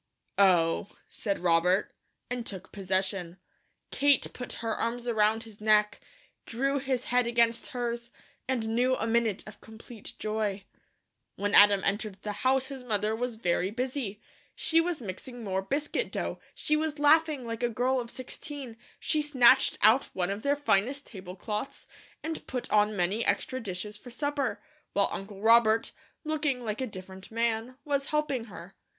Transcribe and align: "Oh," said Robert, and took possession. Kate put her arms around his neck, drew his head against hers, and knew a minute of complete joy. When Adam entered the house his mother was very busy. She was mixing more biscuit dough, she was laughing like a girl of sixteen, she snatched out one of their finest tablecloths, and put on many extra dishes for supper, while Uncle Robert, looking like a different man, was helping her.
"Oh," 0.39 0.97
said 1.09 1.37
Robert, 1.37 1.93
and 2.27 2.43
took 2.43 2.71
possession. 2.71 3.37
Kate 3.91 4.33
put 4.33 4.53
her 4.53 4.75
arms 4.75 5.07
around 5.07 5.43
his 5.43 5.61
neck, 5.61 5.99
drew 6.47 6.79
his 6.79 7.03
head 7.03 7.27
against 7.27 7.67
hers, 7.67 8.09
and 8.47 8.69
knew 8.69 8.95
a 8.95 9.05
minute 9.05 9.43
of 9.45 9.61
complete 9.61 10.13
joy. 10.17 10.63
When 11.35 11.53
Adam 11.53 11.83
entered 11.83 12.23
the 12.23 12.31
house 12.41 12.69
his 12.69 12.83
mother 12.83 13.15
was 13.15 13.35
very 13.35 13.69
busy. 13.69 14.19
She 14.55 14.81
was 14.81 15.01
mixing 15.01 15.43
more 15.43 15.61
biscuit 15.61 16.11
dough, 16.11 16.39
she 16.55 16.75
was 16.75 16.97
laughing 16.97 17.45
like 17.45 17.61
a 17.61 17.69
girl 17.69 17.99
of 17.99 18.09
sixteen, 18.09 18.77
she 18.99 19.21
snatched 19.21 19.77
out 19.83 20.05
one 20.13 20.31
of 20.31 20.41
their 20.41 20.55
finest 20.55 21.05
tablecloths, 21.05 21.87
and 22.23 22.47
put 22.47 22.67
on 22.71 22.95
many 22.97 23.23
extra 23.23 23.59
dishes 23.59 23.99
for 23.99 24.09
supper, 24.09 24.59
while 24.93 25.09
Uncle 25.11 25.41
Robert, 25.41 25.91
looking 26.23 26.65
like 26.65 26.81
a 26.81 26.87
different 26.87 27.29
man, 27.29 27.77
was 27.85 28.07
helping 28.07 28.45
her. 28.45 28.73